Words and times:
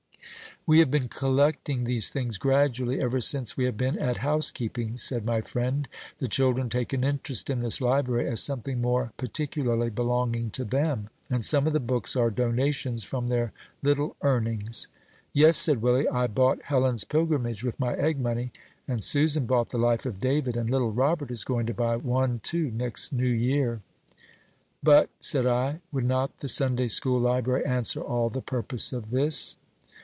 "We 0.67 0.77
have 0.77 0.91
been 0.91 1.09
collecting 1.09 1.85
these 1.85 2.11
things 2.11 2.37
gradually 2.37 3.01
ever 3.01 3.19
since 3.19 3.57
we 3.57 3.63
have 3.63 3.77
been 3.77 3.97
at 3.97 4.17
housekeeping," 4.17 4.95
said 4.97 5.25
my 5.25 5.41
friend; 5.41 5.87
"the 6.19 6.27
children 6.27 6.69
take 6.69 6.93
an 6.93 7.03
interest 7.03 7.49
in 7.49 7.59
this 7.59 7.81
library, 7.81 8.27
as 8.29 8.43
something 8.43 8.79
more 8.79 9.11
particularly 9.17 9.89
belonging 9.89 10.51
to 10.51 10.63
them, 10.63 11.09
and 11.31 11.43
some 11.43 11.65
of 11.65 11.73
the 11.73 11.79
books 11.79 12.15
are 12.15 12.29
donations 12.29 13.03
from 13.03 13.27
their 13.27 13.53
little 13.81 14.15
earnings." 14.21 14.87
"Yes," 15.33 15.57
said 15.57 15.81
Willie, 15.81 16.07
"I 16.07 16.27
bought 16.27 16.61
Helen's 16.65 17.05
Pilgrimage 17.05 17.63
with 17.63 17.79
my 17.79 17.95
egg 17.95 18.19
money, 18.19 18.51
and 18.87 19.03
Susan 19.03 19.47
bought 19.47 19.69
the 19.71 19.79
Life 19.79 20.05
of 20.05 20.19
David, 20.21 20.55
and 20.55 20.69
little 20.69 20.91
Robert 20.91 21.31
is 21.31 21.43
going 21.43 21.65
to 21.65 21.73
buy 21.73 21.95
one, 21.95 22.39
too, 22.43 22.69
next 22.69 23.11
new 23.11 23.25
year." 23.25 23.81
"But," 24.83 25.09
said 25.21 25.47
I, 25.47 25.81
"would 25.91 26.05
not 26.05 26.37
the 26.37 26.47
Sunday 26.49 26.87
school 26.87 27.19
library 27.19 27.65
answer 27.65 27.99
all 27.99 28.29
the 28.29 28.43
purpose 28.43 28.93
of 28.93 29.09
this?" 29.09 29.55